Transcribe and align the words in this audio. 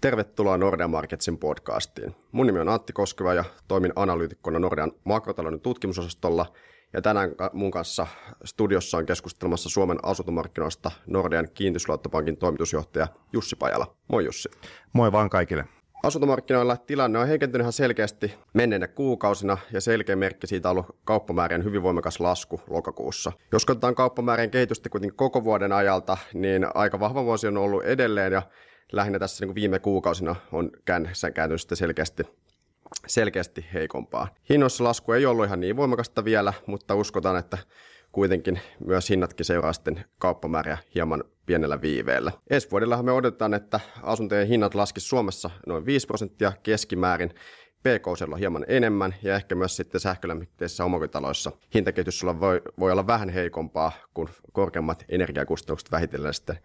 Tervetuloa 0.00 0.58
Nordean 0.58 0.90
Marketsin 0.90 1.38
podcastiin. 1.38 2.16
Mun 2.32 2.46
nimi 2.46 2.58
on 2.58 2.68
Antti 2.68 2.92
Koskeva 2.92 3.34
ja 3.34 3.44
toimin 3.68 3.92
analyytikkona 3.96 4.58
Nordean 4.58 4.92
makrotalouden 5.04 5.60
tutkimusosastolla. 5.60 6.46
Ja 6.92 7.02
tänään 7.02 7.30
mun 7.52 7.70
kanssa 7.70 8.06
studiossa 8.44 8.98
on 8.98 9.06
keskustelmassa 9.06 9.68
Suomen 9.68 9.98
asuntomarkkinoista 10.02 10.90
Nordean 11.06 11.48
kiintysluottopankin 11.54 12.36
toimitusjohtaja 12.36 13.08
Jussi 13.32 13.56
Pajala. 13.56 13.96
Moi 14.08 14.24
Jussi. 14.24 14.48
Moi 14.92 15.12
vaan 15.12 15.30
kaikille. 15.30 15.64
Asuntomarkkinoilla 16.02 16.76
tilanne 16.76 17.18
on 17.18 17.28
heikentynyt 17.28 17.62
ihan 17.62 17.72
selkeästi 17.72 18.34
menneinä 18.54 18.88
kuukausina 18.88 19.58
ja 19.72 19.80
selkeä 19.80 20.16
merkki 20.16 20.46
siitä 20.46 20.70
on 20.70 20.76
ollut 20.76 20.96
kauppamäärien 21.04 21.64
hyvin 21.64 21.82
voimakas 21.82 22.20
lasku 22.20 22.60
lokakuussa. 22.70 23.32
Jos 23.52 23.64
katsotaan 23.64 23.94
kauppamäärien 23.94 24.50
kehitystä 24.50 24.88
kuitenkin 24.88 25.16
koko 25.16 25.44
vuoden 25.44 25.72
ajalta, 25.72 26.16
niin 26.34 26.66
aika 26.74 27.00
vahva 27.00 27.24
vuosi 27.24 27.46
on 27.46 27.56
ollut 27.56 27.84
edelleen 27.84 28.32
ja 28.32 28.42
lähinnä 28.92 29.18
tässä 29.18 29.42
niin 29.44 29.48
kuin 29.48 29.54
viime 29.54 29.78
kuukausina 29.78 30.36
on 30.52 30.70
kääntynyt 30.84 31.66
selkeästi 31.74 32.22
selkeästi 33.06 33.66
heikompaa. 33.74 34.28
Hinnoissa 34.48 34.84
lasku 34.84 35.12
ei 35.12 35.26
ollut 35.26 35.46
ihan 35.46 35.60
niin 35.60 35.76
voimakasta 35.76 36.24
vielä, 36.24 36.52
mutta 36.66 36.94
uskotaan, 36.94 37.36
että 37.36 37.58
kuitenkin 38.12 38.60
myös 38.86 39.10
hinnatkin 39.10 39.46
seuraa 39.46 39.72
sitten 39.72 40.04
kauppamääriä 40.18 40.78
hieman 40.94 41.24
pienellä 41.46 41.80
viiveellä. 41.80 42.32
Ensi 42.50 42.70
vuodellahan 42.70 43.04
me 43.04 43.12
odotetaan, 43.12 43.54
että 43.54 43.80
asuntojen 44.02 44.48
hinnat 44.48 44.74
laskis 44.74 45.08
Suomessa 45.08 45.50
noin 45.66 45.86
5 45.86 46.06
prosenttia 46.06 46.52
keskimäärin, 46.62 47.30
pk 47.78 48.38
hieman 48.38 48.64
enemmän 48.68 49.14
ja 49.22 49.34
ehkä 49.34 49.54
myös 49.54 49.76
sitten 49.76 50.00
sähkölämmitteisissä 50.00 50.84
omakotitaloissa 50.84 51.52
hintakehitys 51.74 52.24
voi, 52.24 52.62
voi 52.78 52.92
olla 52.92 53.06
vähän 53.06 53.28
heikompaa, 53.28 53.92
kun 54.14 54.28
korkeammat 54.52 55.04
energiakustannukset 55.08 55.92
vähitellen 55.92 56.34
sitten 56.34 56.58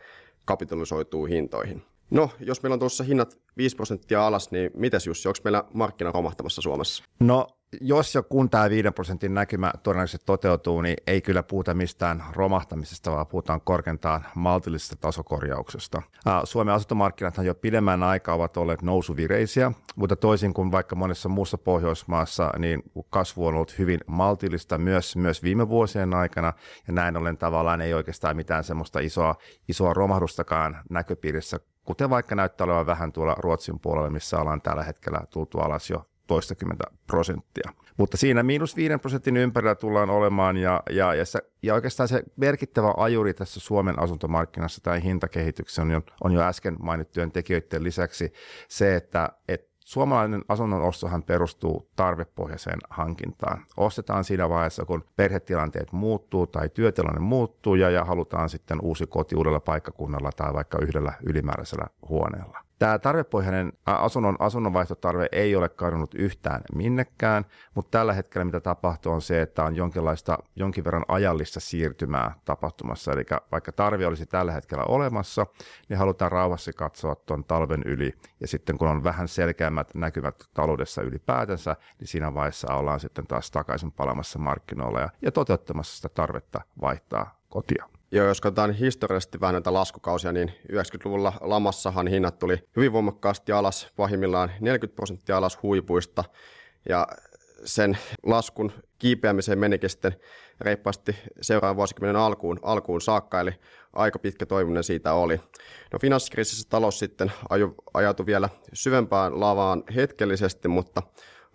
kapitalisoituu 0.45 1.25
hintoihin. 1.25 1.83
No, 2.13 2.29
jos 2.39 2.63
meillä 2.63 2.73
on 2.73 2.79
tuossa 2.79 3.03
hinnat 3.03 3.39
5 3.57 3.75
prosenttia 3.75 4.27
alas, 4.27 4.51
niin 4.51 4.71
mitäs 4.73 5.07
Jussi, 5.07 5.27
onko 5.27 5.39
meillä 5.43 5.63
markkina 5.73 6.11
romahtamassa 6.11 6.61
Suomessa? 6.61 7.03
No, 7.19 7.47
jos 7.81 8.15
ja 8.15 8.23
kun 8.23 8.49
tämä 8.49 8.69
5 8.69 8.91
prosentin 8.91 9.33
näkymä 9.33 9.71
todennäköisesti 9.83 10.25
toteutuu, 10.25 10.81
niin 10.81 10.95
ei 11.07 11.21
kyllä 11.21 11.43
puhuta 11.43 11.73
mistään 11.73 12.23
romahtamisesta, 12.33 13.11
vaan 13.11 13.27
puhutaan 13.27 13.61
korkeintaan 13.61 14.25
maltillisesta 14.35 14.95
tasokorjauksesta. 14.95 16.01
Suomen 16.43 16.73
asuntomarkkinat 16.73 17.37
jo 17.37 17.55
pidemmän 17.55 18.03
aikaa 18.03 18.35
ovat 18.35 18.57
olleet 18.57 18.81
nousuvireisiä, 18.81 19.71
mutta 19.95 20.15
toisin 20.15 20.53
kuin 20.53 20.71
vaikka 20.71 20.95
monessa 20.95 21.29
muussa 21.29 21.57
Pohjoismaassa, 21.57 22.51
niin 22.57 22.83
kasvu 23.09 23.47
on 23.47 23.55
ollut 23.55 23.77
hyvin 23.79 23.99
maltillista 24.07 24.77
myös, 24.77 25.15
myös 25.15 25.43
viime 25.43 25.69
vuosien 25.69 26.13
aikana, 26.13 26.53
ja 26.87 26.93
näin 26.93 27.17
ollen 27.17 27.37
tavallaan 27.37 27.81
ei 27.81 27.93
oikeastaan 27.93 28.35
mitään 28.35 28.63
semmoista 28.63 28.99
isoa, 28.99 29.35
isoa 29.67 29.93
romahdustakaan 29.93 30.77
näköpiirissä 30.89 31.59
kuten 31.83 32.09
vaikka 32.09 32.35
näyttää 32.35 32.65
olevan 32.65 32.85
vähän 32.85 33.11
tuolla 33.11 33.35
Ruotsin 33.39 33.79
puolella, 33.79 34.09
missä 34.09 34.39
ollaan 34.39 34.61
tällä 34.61 34.83
hetkellä 34.83 35.21
tultu 35.29 35.59
alas 35.59 35.89
jo 35.89 36.05
toistakymmentä 36.27 36.83
prosenttia. 37.07 37.71
Mutta 37.97 38.17
siinä 38.17 38.43
miinus 38.43 38.75
viiden 38.75 38.99
prosentin 38.99 39.37
ympärillä 39.37 39.75
tullaan 39.75 40.09
olemaan 40.09 40.57
ja, 40.57 40.83
ja, 40.89 41.13
ja, 41.13 41.25
se, 41.25 41.39
ja 41.63 41.73
oikeastaan 41.73 42.09
se 42.09 42.23
merkittävä 42.35 42.93
ajuri 42.97 43.33
tässä 43.33 43.59
Suomen 43.59 43.99
asuntomarkkinassa 43.99 44.81
tai 44.83 45.03
hintakehityksessä 45.03 45.81
on 45.81 45.91
jo, 45.91 46.01
on 46.23 46.31
jo 46.31 46.41
äsken 46.41 46.75
mainittujen 46.79 47.31
tekijöiden 47.31 47.83
lisäksi 47.83 48.33
se, 48.67 48.95
että, 48.95 49.29
että 49.47 49.72
Suomalainen 49.85 50.41
asunnon 50.47 50.81
ostohan 50.81 51.23
perustuu 51.23 51.89
tarvepohjaiseen 51.95 52.79
hankintaan. 52.89 53.65
Ostetaan 53.77 54.23
siinä 54.23 54.49
vaiheessa, 54.49 54.85
kun 54.85 55.03
perhetilanteet 55.15 55.91
muuttuu 55.91 56.47
tai 56.47 56.69
työtilanne 56.69 57.19
muuttuu 57.19 57.75
ja, 57.75 57.89
ja 57.89 58.05
halutaan 58.05 58.49
sitten 58.49 58.77
uusi 58.81 59.07
koti 59.07 59.35
uudella 59.35 59.59
paikkakunnalla 59.59 60.31
tai 60.31 60.53
vaikka 60.53 60.77
yhdellä 60.81 61.13
ylimääräisellä 61.23 61.85
huoneella. 62.09 62.59
Tämä 62.83 62.99
tarvepohjainen 62.99 63.73
asunnon, 63.85 64.35
asunnonvaihtotarve 64.39 65.27
ei 65.31 65.55
ole 65.55 65.69
kadonnut 65.69 66.13
yhtään 66.13 66.61
minnekään, 66.75 67.45
mutta 67.75 67.97
tällä 67.97 68.13
hetkellä 68.13 68.45
mitä 68.45 68.59
tapahtuu 68.59 69.13
on 69.13 69.21
se, 69.21 69.41
että 69.41 69.63
on 69.63 69.75
jonkinlaista, 69.75 70.37
jonkin 70.55 70.83
verran 70.83 71.05
ajallista 71.07 71.59
siirtymää 71.59 72.35
tapahtumassa. 72.45 73.11
Eli 73.11 73.23
vaikka 73.51 73.71
tarve 73.71 74.07
olisi 74.07 74.25
tällä 74.25 74.51
hetkellä 74.51 74.83
olemassa, 74.83 75.45
niin 75.89 75.97
halutaan 75.97 76.31
rauhassa 76.31 76.73
katsoa 76.73 77.15
tuon 77.15 77.43
talven 77.43 77.83
yli. 77.85 78.13
Ja 78.39 78.47
sitten 78.47 78.77
kun 78.77 78.87
on 78.87 79.03
vähän 79.03 79.27
selkeämmät 79.27 79.95
näkymät 79.95 80.43
taloudessa 80.53 81.01
ylipäätänsä, 81.01 81.75
niin 81.99 82.07
siinä 82.07 82.33
vaiheessa 82.33 82.73
ollaan 82.73 82.99
sitten 82.99 83.27
taas 83.27 83.51
takaisin 83.51 83.91
palamassa 83.91 84.39
markkinoilla 84.39 84.99
ja, 84.99 85.09
ja 85.21 85.31
toteuttamassa 85.31 85.95
sitä 85.95 86.09
tarvetta 86.09 86.61
vaihtaa 86.81 87.39
kotia. 87.49 87.89
Ja 88.13 88.23
jos 88.23 88.41
katsotaan 88.41 88.73
historiallisesti 88.73 89.39
vähän 89.41 89.53
näitä 89.53 89.73
laskukausia, 89.73 90.31
niin 90.31 90.53
90-luvulla 90.71 91.33
lamassahan 91.41 92.07
hinnat 92.07 92.39
tuli 92.39 92.57
hyvin 92.75 92.93
voimakkaasti 92.93 93.51
alas, 93.51 93.87
pahimmillaan 93.95 94.51
40 94.59 94.95
prosenttia 94.95 95.37
alas 95.37 95.59
huipuista. 95.63 96.23
Ja 96.89 97.07
sen 97.65 97.97
laskun 98.23 98.71
kiipeämiseen 98.99 99.59
menikin 99.59 99.89
sitten 99.89 100.15
reippaasti 100.61 101.15
seuraavan 101.41 101.75
vuosikymmenen 101.75 102.15
alkuun, 102.15 102.59
alkuun 102.61 103.01
saakka, 103.01 103.39
eli 103.39 103.51
aika 103.93 104.19
pitkä 104.19 104.45
toiminen 104.45 104.83
siitä 104.83 105.13
oli. 105.13 105.37
No 105.93 105.99
finanssikriisissä 106.01 106.69
talous 106.69 106.99
sitten 106.99 107.31
ajautui 107.93 108.25
vielä 108.25 108.49
syvempään 108.73 109.39
lavaan 109.39 109.83
hetkellisesti, 109.95 110.67
mutta 110.67 111.03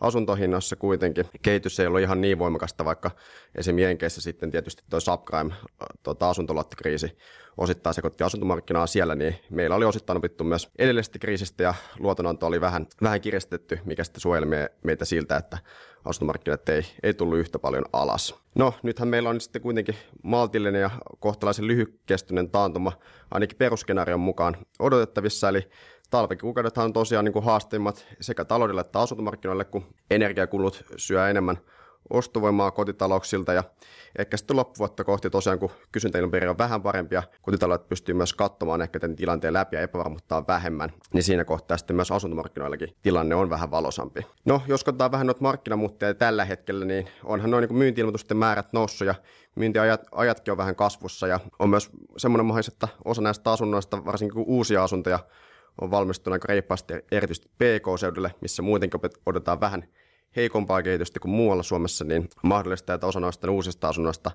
asuntohinnoissa 0.00 0.76
kuitenkin 0.76 1.24
kehitys 1.42 1.80
ei 1.80 1.86
ollut 1.86 2.00
ihan 2.00 2.20
niin 2.20 2.38
voimakasta, 2.38 2.84
vaikka 2.84 3.10
esim. 3.54 3.78
Jenkeissä 3.78 4.20
sitten 4.20 4.50
tietysti 4.50 4.82
tuo 4.90 5.00
subprime 5.00 5.54
tuota, 6.02 6.30
asuntoluottokriisi 6.30 7.18
osittain 7.56 7.94
sekoitti 7.94 8.24
asuntomarkkinaa 8.24 8.86
siellä, 8.86 9.14
niin 9.14 9.34
meillä 9.50 9.76
oli 9.76 9.84
osittain 9.84 10.16
opittu 10.16 10.44
myös 10.44 10.68
edellisestä 10.78 11.18
kriisistä 11.18 11.62
ja 11.62 11.74
luotonanto 11.98 12.46
oli 12.46 12.60
vähän, 12.60 12.86
vähän 13.02 13.20
kiristetty, 13.20 13.80
mikä 13.84 14.04
sitten 14.04 14.20
suojeli 14.20 14.46
meitä 14.84 15.04
siltä, 15.04 15.36
että 15.36 15.58
asuntomarkkinat 16.04 16.68
ei, 16.68 16.82
ei 17.02 17.14
tullut 17.14 17.38
yhtä 17.38 17.58
paljon 17.58 17.84
alas. 17.92 18.34
No, 18.54 18.74
nythän 18.82 19.08
meillä 19.08 19.28
on 19.28 19.40
sitten 19.40 19.62
kuitenkin 19.62 19.94
maltillinen 20.22 20.80
ja 20.80 20.90
kohtalaisen 21.18 21.66
lyhykestyinen 21.66 22.50
taantuma, 22.50 22.92
ainakin 23.30 23.58
perusskenaarion 23.58 24.20
mukaan 24.20 24.56
odotettavissa, 24.78 25.48
eli 25.48 25.68
talvikuukaudethan 26.10 26.84
on 26.84 26.92
tosiaan 26.92 27.24
niin 27.24 27.44
haasteimmat 27.44 28.06
sekä 28.20 28.44
taloudelle 28.44 28.80
että 28.80 29.00
asuntomarkkinoille, 29.00 29.64
kun 29.64 29.84
energiakulut 30.10 30.84
syö 30.96 31.30
enemmän 31.30 31.58
ostovoimaa 32.10 32.70
kotitalouksilta 32.70 33.52
ja 33.52 33.64
ehkä 34.18 34.36
sitten 34.36 34.56
loppuvuotta 34.56 35.04
kohti 35.04 35.30
tosiaan, 35.30 35.58
kun 35.58 35.70
kysyntäilmapiiri 35.92 36.48
on 36.48 36.58
vähän 36.58 36.82
parempi 36.82 37.14
ja 37.14 37.22
kotitaloudet 37.42 37.88
pystyy 37.88 38.14
myös 38.14 38.34
katsomaan 38.34 38.82
ehkä 38.82 39.00
tämän 39.00 39.16
tilanteen 39.16 39.52
läpi 39.52 39.76
ja 39.76 39.82
epävarmuutta 39.82 40.44
vähemmän, 40.48 40.90
niin 41.12 41.22
siinä 41.22 41.44
kohtaa 41.44 41.76
sitten 41.76 41.96
myös 41.96 42.10
asuntomarkkinoillakin 42.10 42.96
tilanne 43.02 43.34
on 43.34 43.50
vähän 43.50 43.70
valosampi. 43.70 44.26
No, 44.44 44.62
jos 44.66 44.84
katsotaan 44.84 45.12
vähän 45.12 45.26
noita 45.26 45.42
markkinamuutteja 45.42 46.14
tällä 46.14 46.44
hetkellä, 46.44 46.84
niin 46.84 47.08
onhan 47.24 47.50
noin 47.50 47.62
niin 47.68 47.78
myyntiilmoitusten 47.78 48.36
määrät 48.36 48.72
noussut 48.72 49.06
ja 49.06 49.14
myyntiajatkin 49.54 50.52
on 50.52 50.58
vähän 50.58 50.76
kasvussa 50.76 51.26
ja 51.26 51.40
on 51.58 51.70
myös 51.70 51.90
semmoinen 52.16 52.46
mahdollisuus, 52.46 52.74
että 52.74 52.88
osa 53.04 53.22
näistä 53.22 53.52
asunnoista, 53.52 54.04
varsinkin 54.04 54.44
uusia 54.46 54.84
asuntoja, 54.84 55.18
on 55.80 55.90
valmistunut 55.90 56.32
aika 56.34 56.48
reippaasti 56.48 56.94
erityisesti 57.12 57.48
PK-seudulle, 57.48 58.34
missä 58.40 58.62
muutenkin 58.62 59.00
odotetaan 59.26 59.60
vähän 59.60 59.88
heikompaa 60.36 60.82
kehitystä 60.82 61.20
kuin 61.20 61.32
muualla 61.32 61.62
Suomessa, 61.62 62.04
niin 62.04 62.28
mahdollista, 62.42 62.94
että 62.94 63.06
osa 63.06 63.20
noista 63.20 63.50
uusista 63.50 63.88
asunnoista 63.88 64.30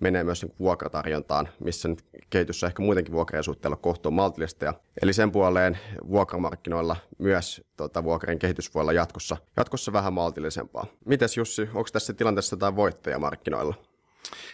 menee 0.00 0.24
myös 0.24 0.46
vuokratarjontaan, 0.58 1.48
missä 1.64 1.88
nyt 1.88 2.04
kehitys 2.30 2.62
on 2.62 2.66
ehkä 2.66 2.82
muutenkin 2.82 3.12
vuokrien 3.14 3.44
suhteella 3.44 3.76
kohtuun 3.76 4.14
maltillista. 4.14 4.64
Ja, 4.64 4.74
eli 5.02 5.12
sen 5.12 5.32
puoleen 5.32 5.78
vuokramarkkinoilla 6.08 6.96
myös 7.18 7.62
tota, 7.76 8.04
vuokrien 8.04 8.38
kehitys 8.38 8.74
voi 8.74 8.80
olla 8.80 8.92
jatkossa, 8.92 9.36
jatkossa 9.56 9.92
vähän 9.92 10.12
maltillisempaa. 10.12 10.86
Mites 11.04 11.36
Jussi, 11.36 11.62
onko 11.62 11.88
tässä 11.92 12.12
tilanteessa 12.12 12.54
jotain 12.54 12.76
voittajia 12.76 13.18
markkinoilla? 13.18 13.74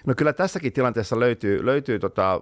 No 0.07 0.15
kyllä 0.17 0.33
tässäkin 0.33 0.73
tilanteessa 0.73 1.21
löytyy, 1.21 1.67
löytyy 1.67 1.99
tota 1.99 2.41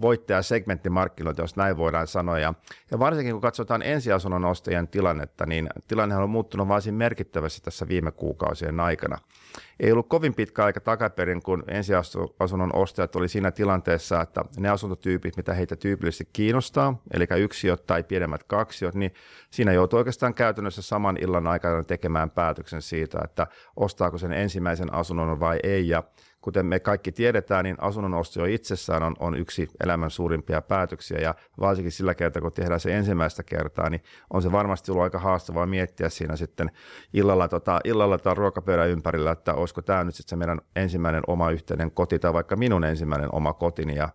voittajasegmenttimarkkinoita, 0.00 1.42
jos 1.42 1.56
näin 1.56 1.76
voidaan 1.76 2.06
sanoa. 2.06 2.38
Ja, 2.38 2.54
ja 2.90 2.98
varsinkin 2.98 3.34
kun 3.34 3.40
katsotaan 3.40 3.82
ensiasunnon 3.82 4.44
ostajien 4.44 4.88
tilannetta, 4.88 5.46
niin 5.46 5.68
tilanne 5.88 6.16
on 6.16 6.30
muuttunut 6.30 6.68
varsin 6.68 6.94
merkittävästi 6.94 7.60
tässä 7.60 7.88
viime 7.88 8.10
kuukausien 8.10 8.80
aikana. 8.80 9.18
Ei 9.80 9.92
ollut 9.92 10.08
kovin 10.08 10.34
pitkä 10.34 10.64
aika 10.64 10.80
takaperin, 10.80 11.42
kun 11.42 11.64
ensiasunnon 11.68 12.74
ostajat 12.74 13.16
oli 13.16 13.28
siinä 13.28 13.50
tilanteessa, 13.50 14.20
että 14.20 14.44
ne 14.58 14.68
asuntotyypit, 14.68 15.36
mitä 15.36 15.54
heitä 15.54 15.76
tyypillisesti 15.76 16.28
kiinnostaa, 16.32 17.02
eli 17.14 17.26
yksiöt 17.38 17.86
tai 17.86 18.02
pienemmät 18.02 18.44
kaksiot, 18.44 18.94
niin 18.94 19.14
siinä 19.50 19.72
joutuu 19.72 19.98
oikeastaan 19.98 20.34
käytännössä 20.34 20.82
saman 20.82 21.16
illan 21.20 21.46
aikana 21.46 21.82
tekemään 21.82 22.30
päätöksen 22.30 22.82
siitä, 22.82 23.18
että 23.24 23.46
ostaako 23.76 24.18
sen 24.18 24.32
ensimmäisen 24.32 24.94
asunnon 24.94 25.40
vai 25.40 25.58
ei. 25.62 25.88
Ja 25.88 26.02
kuten 26.46 26.66
me 26.66 26.80
kaikki 26.80 27.12
tiedetään, 27.12 27.64
niin 27.64 27.76
asunnon 27.78 28.14
osto 28.14 28.44
itsessään 28.44 29.02
on, 29.02 29.14
on 29.18 29.36
yksi 29.36 29.68
elämän 29.84 30.10
suurimpia 30.10 30.62
päätöksiä 30.62 31.18
ja 31.18 31.34
varsinkin 31.60 31.92
sillä 31.92 32.14
kertaa, 32.14 32.42
kun 32.42 32.52
tehdään 32.52 32.80
se 32.80 32.96
ensimmäistä 32.96 33.42
kertaa, 33.42 33.90
niin 33.90 34.02
on 34.30 34.42
se 34.42 34.52
varmasti 34.52 34.92
ollut 34.92 35.04
aika 35.04 35.18
haastavaa 35.18 35.66
miettiä 35.66 36.08
siinä 36.08 36.36
sitten 36.36 36.70
illalla, 37.14 37.48
tota, 37.48 37.80
illalla 37.84 38.18
tai 38.18 38.34
ruokapöydän 38.34 38.88
ympärillä, 38.88 39.30
että 39.30 39.54
olisiko 39.54 39.82
tämä 39.82 40.04
nyt 40.04 40.14
sitten 40.14 40.30
se 40.30 40.36
meidän 40.36 40.60
ensimmäinen 40.76 41.22
oma 41.26 41.50
yhteinen 41.50 41.90
koti 41.90 42.18
tai 42.18 42.32
vaikka 42.32 42.56
minun 42.56 42.84
ensimmäinen 42.84 43.34
oma 43.34 43.52
kotini. 43.52 43.96
Ja, 43.96 44.08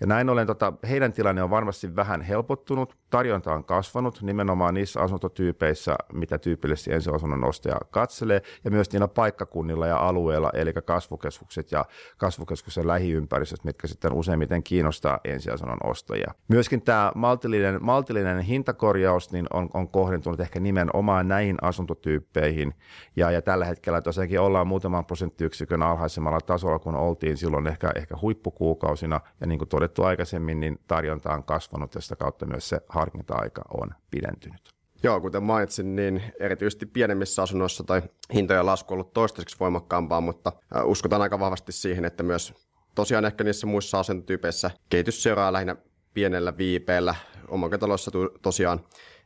ja 0.00 0.06
näin 0.06 0.28
ollen 0.28 0.46
tota, 0.46 0.72
heidän 0.88 1.12
tilanne 1.12 1.42
on 1.42 1.50
varmasti 1.50 1.96
vähän 1.96 2.20
helpottunut, 2.20 2.96
tarjonta 3.10 3.54
on 3.54 3.64
kasvanut 3.64 4.22
nimenomaan 4.22 4.74
niissä 4.74 5.00
asuntotyypeissä, 5.00 5.96
mitä 6.12 6.38
tyypillisesti 6.38 6.92
ensiasunnon 6.92 7.44
ostaja 7.44 7.80
katselee, 7.90 8.42
ja 8.64 8.70
myös 8.70 8.92
niillä 8.92 9.08
paikkakunnilla 9.08 9.86
ja 9.86 9.96
alueilla, 9.96 10.50
eli 10.54 10.72
kasvukeskukset 10.72 11.72
ja 11.72 11.77
kasvukeskuksen 12.16 12.88
lähiympäristöt, 12.88 13.64
mitkä 13.64 13.86
sitten 13.86 14.12
useimmiten 14.12 14.62
kiinnostaa 14.62 15.20
ensiasunnon 15.24 15.78
ostajia. 15.84 16.34
Myöskin 16.48 16.82
tämä 16.82 17.12
maltillinen, 17.14 17.78
maltillinen 17.84 18.40
hintakorjaus 18.40 19.32
niin 19.32 19.46
on, 19.52 19.70
on 19.74 19.88
kohdentunut 19.88 20.40
ehkä 20.40 20.60
nimenomaan 20.60 21.28
näihin 21.28 21.56
asuntotyyppeihin, 21.62 22.74
ja, 23.16 23.30
ja 23.30 23.42
tällä 23.42 23.64
hetkellä 23.64 24.00
tosiaankin 24.00 24.40
ollaan 24.40 24.66
muutaman 24.66 25.04
prosenttiyksikön 25.04 25.82
alhaisemmalla 25.82 26.40
tasolla, 26.40 26.78
kun 26.78 26.94
oltiin 26.94 27.36
silloin 27.36 27.66
ehkä, 27.66 27.90
ehkä 27.94 28.14
huippukuukausina, 28.22 29.20
ja 29.40 29.46
niin 29.46 29.58
kuin 29.58 29.68
todettu 29.68 30.02
aikaisemmin, 30.04 30.60
niin 30.60 30.78
tarjonta 30.86 31.32
on 31.32 31.44
kasvanut, 31.44 31.94
ja 31.94 32.00
sitä 32.00 32.16
kautta 32.16 32.46
myös 32.46 32.68
se 32.68 32.80
harkinta-aika 32.88 33.62
on 33.80 33.94
pidentynyt. 34.10 34.77
Joo, 35.02 35.20
kuten 35.20 35.42
mainitsin, 35.42 35.96
niin 35.96 36.22
erityisesti 36.40 36.86
pienemmissä 36.86 37.42
asunnoissa 37.42 37.84
tai 37.84 38.02
hintojen 38.34 38.66
lasku 38.66 38.94
on 38.94 38.96
ollut 38.96 39.12
toistaiseksi 39.12 39.56
voimakkaampaa, 39.60 40.20
mutta 40.20 40.52
uskotaan 40.84 41.22
aika 41.22 41.40
vahvasti 41.40 41.72
siihen, 41.72 42.04
että 42.04 42.22
myös 42.22 42.54
tosiaan 42.94 43.24
ehkä 43.24 43.44
niissä 43.44 43.66
muissa 43.66 44.00
asuntotyypeissä 44.00 44.70
kehitys 44.88 45.22
seuraa 45.22 45.52
lähinnä 45.52 45.76
pienellä 46.14 46.56
viipeellä. 46.56 47.14
Omakotitaloissa 47.48 48.10
tosiaan 48.42 48.80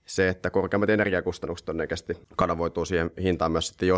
se, 0.06 0.28
että 0.28 0.50
korkeammat 0.50 0.90
energiakustannukset 0.90 1.64
todennäköisesti 1.64 2.18
kanavoituu 2.36 2.84
siihen 2.84 3.10
hintaan 3.22 3.52
myös 3.52 3.68
sitten 3.68 3.88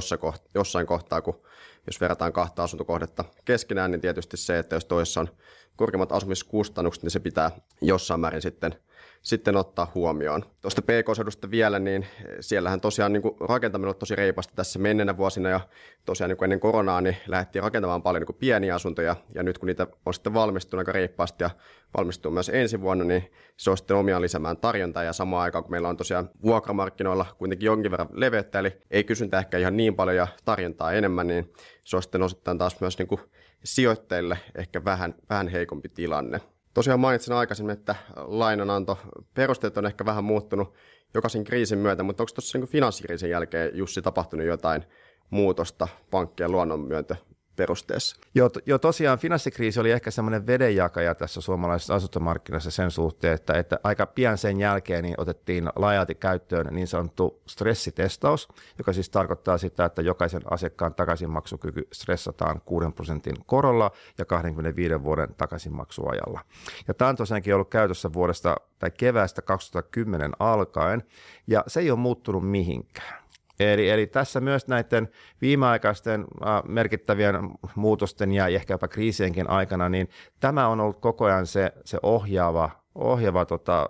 jossain 0.54 0.86
kohtaa, 0.86 1.22
kun 1.22 1.42
jos 1.86 2.00
verrataan 2.00 2.32
kahta 2.32 2.62
asuntokohdetta 2.62 3.24
keskenään, 3.44 3.90
niin 3.90 4.00
tietysti 4.00 4.36
se, 4.36 4.58
että 4.58 4.76
jos 4.76 4.84
toisessa 4.84 5.20
on 5.20 5.28
korkeammat 5.76 6.12
asumiskustannukset, 6.12 7.02
niin 7.02 7.10
se 7.10 7.20
pitää 7.20 7.50
jossain 7.80 8.20
määrin 8.20 8.42
sitten– 8.42 8.74
sitten 9.24 9.56
ottaa 9.56 9.92
huomioon. 9.94 10.44
Tuosta 10.62 10.82
PK-seudusta 10.82 11.50
vielä, 11.50 11.78
niin 11.78 12.06
siellähän 12.40 12.80
tosiaan 12.80 13.12
niin 13.12 13.22
kuin 13.22 13.34
rakentaminen 13.40 13.88
on 13.88 13.96
tosi 13.96 14.16
reipasta 14.16 14.54
tässä 14.56 14.78
menneenä 14.78 15.16
vuosina 15.16 15.48
ja 15.48 15.60
tosiaan 16.04 16.28
niin 16.28 16.36
kuin 16.36 16.46
ennen 16.46 16.60
koronaa 16.60 17.00
niin 17.00 17.16
lähdettiin 17.26 17.62
rakentamaan 17.62 18.02
paljon 18.02 18.20
niin 18.20 18.26
kuin 18.26 18.36
pieniä 18.36 18.74
asuntoja 18.74 19.16
ja 19.34 19.42
nyt 19.42 19.58
kun 19.58 19.66
niitä 19.66 19.86
on 20.06 20.14
sitten 20.14 20.34
valmistunut 20.34 20.80
aika 20.80 20.92
reippaasti 20.92 21.44
ja 21.44 21.50
valmistuu 21.96 22.30
myös 22.30 22.48
ensi 22.48 22.80
vuonna, 22.80 23.04
niin 23.04 23.32
se 23.56 23.70
on 23.70 23.76
sitten 23.76 23.96
omiaan 23.96 24.22
lisäämään 24.22 24.56
tarjontaa 24.56 25.02
ja 25.02 25.12
samaan 25.12 25.42
aikaan 25.42 25.64
kun 25.64 25.70
meillä 25.70 25.88
on 25.88 25.96
tosiaan 25.96 26.30
vuokramarkkinoilla 26.42 27.26
kuitenkin 27.38 27.66
jonkin 27.66 27.90
verran 27.90 28.08
leveyttä, 28.12 28.58
eli 28.58 28.72
ei 28.90 29.04
kysyntä 29.04 29.38
ehkä 29.38 29.58
ihan 29.58 29.76
niin 29.76 29.96
paljon 29.96 30.16
ja 30.16 30.28
tarjontaa 30.44 30.92
enemmän, 30.92 31.26
niin 31.26 31.52
se 31.84 31.96
on 31.96 32.02
sitten 32.02 32.22
osittain 32.22 32.58
taas 32.58 32.80
myös 32.80 32.98
niin 32.98 33.08
kuin 33.08 33.20
sijoittajille 33.64 34.38
ehkä 34.54 34.84
vähän, 34.84 35.14
vähän 35.30 35.48
heikompi 35.48 35.88
tilanne. 35.88 36.40
Tosiaan 36.74 37.00
mainitsin 37.00 37.34
aikaisemmin, 37.34 37.72
että 37.72 37.94
lainananto 38.16 38.98
perusteet 39.34 39.78
on 39.78 39.86
ehkä 39.86 40.04
vähän 40.04 40.24
muuttunut 40.24 40.74
jokaisen 41.14 41.44
kriisin 41.44 41.78
myötä, 41.78 42.02
mutta 42.02 42.22
onko 42.22 42.32
tuossa 42.34 42.58
niin 42.58 42.68
finanssikriisin 42.68 43.30
jälkeen, 43.30 43.70
Jussi, 43.76 44.02
tapahtunut 44.02 44.46
jotain 44.46 44.84
muutosta 45.30 45.88
pankkien 46.10 46.52
luonnonmyöntö 46.52 47.16
perusteessa. 47.56 48.16
Joo, 48.34 48.50
jo 48.66 48.78
tosiaan 48.78 49.18
finanssikriisi 49.18 49.80
oli 49.80 49.90
ehkä 49.90 50.10
semmoinen 50.10 50.46
vedenjakaja 50.46 51.14
tässä 51.14 51.40
suomalaisessa 51.40 51.94
asuntomarkkinassa 51.94 52.70
sen 52.70 52.90
suhteen, 52.90 53.34
että, 53.34 53.52
että 53.52 53.78
aika 53.84 54.06
pian 54.06 54.38
sen 54.38 54.60
jälkeen 54.60 55.02
niin 55.04 55.14
otettiin 55.18 55.70
laajalti 55.76 56.14
käyttöön 56.14 56.66
niin 56.70 56.86
sanottu 56.86 57.42
stressitestaus, 57.46 58.48
joka 58.78 58.92
siis 58.92 59.10
tarkoittaa 59.10 59.58
sitä, 59.58 59.84
että 59.84 60.02
jokaisen 60.02 60.42
asiakkaan 60.50 60.94
takaisinmaksukyky 60.94 61.88
stressataan 61.92 62.60
6 62.64 62.86
prosentin 62.94 63.36
korolla 63.46 63.90
ja 64.18 64.24
25 64.24 65.02
vuoden 65.02 65.34
takaisinmaksuajalla. 65.36 66.40
Ja 66.88 66.94
tämä 66.94 67.08
on 67.08 67.16
tosiaankin 67.16 67.54
ollut 67.54 67.70
käytössä 67.70 68.12
vuodesta 68.12 68.56
tai 68.78 68.90
keväästä 68.90 69.42
2010 69.42 70.32
alkaen, 70.38 71.02
ja 71.46 71.64
se 71.66 71.80
ei 71.80 71.90
ole 71.90 71.98
muuttunut 71.98 72.50
mihinkään. 72.50 73.23
Eli, 73.60 73.90
eli 73.90 74.06
tässä 74.06 74.40
myös 74.40 74.68
näiden 74.68 75.08
viimeaikaisten 75.40 76.24
merkittävien 76.68 77.36
muutosten 77.74 78.32
ja 78.32 78.46
ehkä 78.46 78.74
jopa 78.74 78.88
kriisienkin 78.88 79.50
aikana, 79.50 79.88
niin 79.88 80.08
tämä 80.40 80.68
on 80.68 80.80
ollut 80.80 81.00
koko 81.00 81.24
ajan 81.24 81.46
se, 81.46 81.72
se 81.84 81.98
ohjaava, 82.02 82.70
ohjaava 82.94 83.44
tota, 83.44 83.86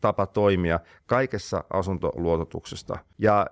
tapa 0.00 0.26
toimia 0.26 0.80
kaikessa 1.06 1.64
asuntoluototuksesta. 1.70 2.98
Ja 3.18 3.46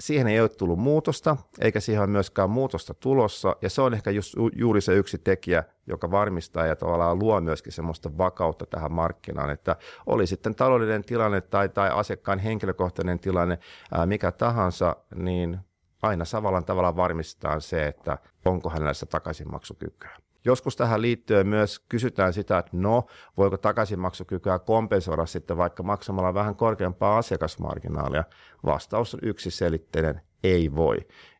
siihen 0.00 0.26
ei 0.26 0.40
ole 0.40 0.48
tullut 0.48 0.78
muutosta, 0.78 1.36
eikä 1.60 1.80
siihen 1.80 2.02
ole 2.02 2.10
myöskään 2.10 2.50
muutosta 2.50 2.94
tulossa, 2.94 3.56
ja 3.62 3.70
se 3.70 3.82
on 3.82 3.94
ehkä 3.94 4.10
just, 4.10 4.34
juuri 4.52 4.80
se 4.80 4.94
yksi 4.94 5.18
tekijä, 5.18 5.64
joka 5.86 6.10
varmistaa 6.10 6.66
ja 6.66 6.76
tavallaan 6.76 7.18
luo 7.18 7.40
myöskin 7.40 7.72
semmoista 7.72 8.18
vakautta 8.18 8.66
tähän 8.66 8.92
markkinaan, 8.92 9.50
että 9.50 9.76
oli 10.06 10.26
sitten 10.26 10.54
taloudellinen 10.54 11.04
tilanne 11.04 11.40
tai, 11.40 11.68
tai 11.68 11.90
asiakkaan 11.90 12.38
henkilökohtainen 12.38 13.18
tilanne, 13.18 13.58
ää, 13.92 14.06
mikä 14.06 14.32
tahansa, 14.32 14.96
niin 15.14 15.58
aina 16.02 16.24
savallan 16.24 16.64
tavalla 16.64 16.96
varmistetaan 16.96 17.60
se, 17.60 17.86
että 17.86 18.18
onko 18.44 18.70
hänellä 18.70 18.94
sitä 18.94 19.10
takaisinmaksukykyä. 19.10 20.27
Joskus 20.44 20.76
tähän 20.76 21.02
liittyen 21.02 21.46
myös 21.46 21.78
kysytään 21.88 22.32
sitä, 22.32 22.58
että 22.58 22.70
no, 22.74 23.06
voiko 23.36 23.56
takaisinmaksukykyä 23.56 24.58
kompensoida 24.58 25.26
sitten 25.26 25.56
vaikka 25.56 25.82
maksamalla 25.82 26.34
vähän 26.34 26.56
korkeampaa 26.56 27.18
asiakasmarginaalia. 27.18 28.24
Vastaus 28.64 29.14
on 29.14 29.20
yksiselitteinen, 29.22 30.20
ei 30.44 30.74
voi. 30.74 30.96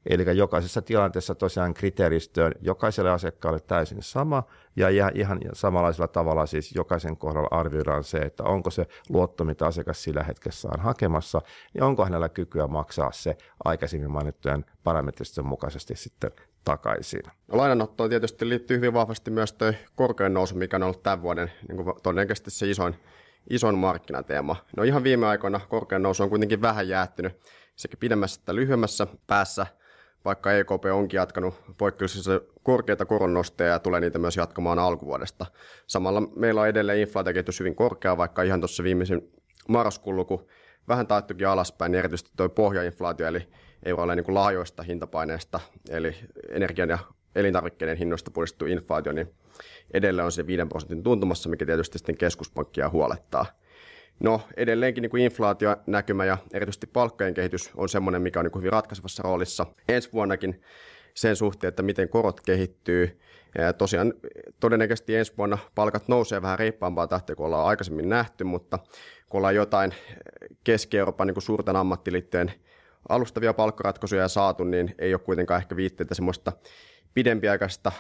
Eli 0.07 0.37
jokaisessa 0.37 0.83
tilanteessa 0.83 1.35
tosiaan 1.35 1.75
kriteeristö 1.75 2.45
on 2.45 2.53
jokaiselle 2.61 3.11
asiakkaalle 3.11 3.61
täysin 3.61 4.03
sama, 4.03 4.43
ja 4.77 4.89
ihan 5.15 5.41
samanlaisella 5.53 6.09
tavalla 6.09 6.47
siis 6.47 6.75
jokaisen 6.75 7.17
kohdalla 7.17 7.49
arvioidaan 7.51 8.05
se, 8.05 8.19
että 8.19 8.45
onko 8.45 8.71
se 8.71 8.87
luotto, 9.09 9.45
mitä 9.45 9.67
asiakas 9.67 10.03
sillä 10.03 10.23
hetkessä 10.23 10.69
on 10.75 10.81
hakemassa, 10.81 11.43
niin 11.75 11.83
onko 11.83 12.05
hänellä 12.05 12.29
kykyä 12.29 12.67
maksaa 12.67 13.13
se 13.13 13.37
aikaisemmin 13.65 14.11
mainittujen 14.11 14.65
parametristen 14.85 15.47
mukaisesti 15.47 15.97
sitten 15.97 16.31
takaisin. 16.69 17.23
Lainanottoon 17.53 18.11
tietysti 18.11 18.49
liittyy 18.49 18.77
hyvin 18.77 18.93
vahvasti 18.93 19.31
myös 19.31 19.53
tuo 19.53 19.73
korkean 19.95 20.35
nousu, 20.35 20.55
mikä 20.55 20.77
on 20.77 20.83
ollut 20.83 21.03
tämän 21.03 21.23
vuoden 21.23 21.53
niin 21.69 21.79
todennäköisesti 22.03 22.51
se 22.51 22.71
isoin, 22.71 22.95
isoin 23.51 23.79
markkinateema. 23.79 24.57
No 24.77 24.83
ihan 24.83 25.05
viime 25.05 25.27
aikoina 25.27 25.61
korkean 25.69 26.03
nousu 26.03 26.23
on 26.23 26.29
kuitenkin 26.29 26.63
vähän 26.63 26.89
jäättynyt 26.89 27.33
sekä 27.77 27.97
pidemmässä 27.97 28.41
että 28.41 28.55
lyhyemmässä 28.55 29.07
päässä, 29.27 29.67
vaikka 30.25 30.53
EKP 30.53 30.85
onkin 30.93 31.19
jatkanut 31.19 31.55
poikkeuksellisesti 31.79 32.53
korkeita 32.63 33.07
koronnosteja 33.07 33.71
ja 33.71 33.79
tulee 33.79 34.01
niitä 34.01 34.19
myös 34.19 34.37
jatkamaan 34.37 34.79
alkuvuodesta. 34.79 35.47
Samalla 35.87 36.21
meillä 36.21 36.61
on 36.61 36.69
edelleen 36.69 37.01
inflaatiokehitys 37.01 37.61
hyvin 37.61 37.75
korkea, 37.75 38.17
vaikka 38.17 38.43
ihan 38.43 38.61
tuossa 38.61 38.83
viimeisin 38.83 39.33
marraskuun 39.69 40.17
luku 40.17 40.49
vähän 40.89 41.07
taittukin 41.07 41.49
alaspäin, 41.49 41.93
niin 41.93 41.99
erityisesti 41.99 42.31
tuo 42.37 42.49
pohjainflaatio, 42.49 43.27
eli 43.27 43.49
euroalueen 43.85 44.19
niin 44.19 44.35
laajoista 44.35 44.83
hintapaineista, 44.83 45.61
eli 45.91 46.17
energian 46.49 46.89
ja 46.89 46.99
elintarvikkeiden 47.35 47.97
hinnoista 47.97 48.31
puhdistettu 48.31 48.67
inflaatio, 48.67 49.13
niin 49.13 49.35
edelleen 49.95 50.25
on 50.25 50.33
se 50.33 50.47
5 50.47 50.67
prosentin 50.69 51.03
tuntumassa, 51.03 51.49
mikä 51.49 51.67
tietysti 51.67 51.99
sitten 51.99 52.17
keskuspankkia 52.17 52.89
huolettaa. 52.89 53.47
No 54.21 54.41
edelleenkin 54.57 55.03
niin 55.03 55.11
kuin 55.11 55.23
inflaationäkymä 55.23 56.25
ja 56.25 56.39
erityisesti 56.53 56.87
palkkojen 56.87 57.35
kehitys 57.35 57.71
on 57.77 57.89
semmoinen, 57.89 58.23
mikä 58.23 58.41
on 58.41 58.45
niin 58.45 58.53
kuin 58.53 58.61
hyvin 58.61 58.73
ratkaisevassa 58.73 59.23
roolissa 59.23 59.67
ensi 59.89 60.13
vuonnakin 60.13 60.63
sen 61.21 61.37
suhteen, 61.37 61.69
että 61.69 61.83
miten 61.83 62.09
korot 62.09 62.41
kehittyy. 62.41 63.21
Ja 63.59 63.73
tosiaan 63.73 64.15
todennäköisesti 64.61 65.17
ensi 65.17 65.33
vuonna 65.39 65.59
palkat 65.75 66.09
nousee 66.09 66.43
vähän 66.43 66.59
reippaampaa 66.59 67.07
tahtia 67.07 67.37
kuin 67.37 67.47
ollaan 67.47 67.67
aikaisemmin 67.67 68.09
nähty, 68.09 68.45
mutta 68.45 68.79
kun 69.29 69.39
ollaan 69.39 69.55
jotain 69.55 69.95
Keski-Euroopan 70.65 71.27
niin 71.27 71.35
kuin 71.35 71.43
suurten 71.43 71.77
ammattiliitteen 71.77 72.53
alustavia 73.09 73.55
palkkaratkaisuja 73.55 74.29
saatu, 74.29 74.65
niin 74.65 74.95
ei 74.99 75.15
ole 75.15 75.21
kuitenkaan 75.21 75.61
ehkä 75.61 75.77
viitteitä 75.77 76.15
semmoista 76.15 76.53
pidempiaikaista 77.15 77.93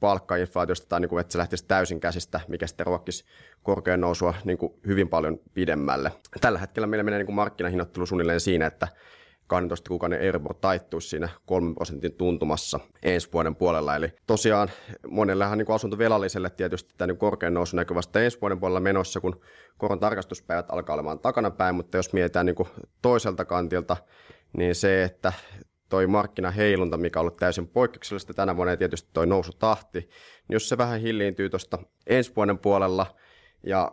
palkkainflaatiosta 0.00 0.86
tai 0.88 1.00
niin 1.00 1.08
kuin, 1.08 1.20
että 1.20 1.32
se 1.32 1.38
lähtisi 1.38 1.64
täysin 1.68 2.00
käsistä, 2.00 2.40
mikä 2.48 2.66
sitten 2.66 2.86
ruokkisi 2.86 3.24
korkean 3.62 4.00
nousua 4.00 4.34
niin 4.44 4.58
kuin 4.58 4.72
hyvin 4.86 5.08
paljon 5.08 5.40
pidemmälle. 5.54 6.12
Tällä 6.40 6.58
hetkellä 6.58 6.86
meillä 6.86 7.04
menee 7.04 7.18
niin 7.18 7.26
kuin 7.26 7.36
markkinahinnoittelu 7.36 8.06
suunnilleen 8.06 8.40
siinä, 8.40 8.66
että 8.66 8.88
12 9.46 9.88
kuukauden 9.88 10.20
Euribor 10.20 10.54
taittuisi 10.54 11.08
siinä 11.08 11.28
3 11.46 11.74
prosentin 11.74 12.12
tuntumassa 12.12 12.80
ensi 13.02 13.28
vuoden 13.32 13.56
puolella. 13.56 13.96
Eli 13.96 14.12
tosiaan 14.26 14.70
monellehan 15.08 15.58
niin 15.58 15.70
asuntovelalliselle 15.70 16.50
tietysti 16.50 16.94
tämä 16.98 17.06
niin 17.06 17.18
korkean 17.18 17.54
nousu 17.54 17.76
näkyy 17.76 17.94
vasta 17.94 18.20
ensi 18.20 18.40
vuoden 18.40 18.60
puolella 18.60 18.80
menossa, 18.80 19.20
kun 19.20 19.40
koron 19.78 20.00
tarkastuspäivät 20.00 20.66
alkaa 20.68 20.94
olemaan 20.94 21.18
takanapäin, 21.18 21.74
mutta 21.74 21.96
jos 21.96 22.12
mietitään 22.12 22.46
niin 22.46 22.56
toiselta 23.02 23.44
kantilta, 23.44 23.96
niin 24.52 24.74
se, 24.74 25.02
että 25.02 25.32
toi 25.88 26.06
markkinaheilunta, 26.06 26.96
mikä 26.96 27.18
on 27.18 27.20
ollut 27.20 27.36
täysin 27.36 27.68
poikkeuksellista 27.68 28.34
tänä 28.34 28.56
vuonna 28.56 28.72
ja 28.72 28.76
tietysti 28.76 29.10
toi 29.12 29.26
nousutahti, 29.26 29.98
niin 29.98 30.08
jos 30.54 30.68
se 30.68 30.78
vähän 30.78 31.00
hilliintyy 31.00 31.50
tuosta 31.50 31.78
ensi 32.06 32.32
vuoden 32.36 32.58
puolella 32.58 33.06
ja 33.62 33.90